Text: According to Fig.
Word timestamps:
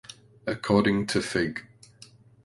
According 0.47 1.05
to 1.05 1.21
Fig. 1.21 1.63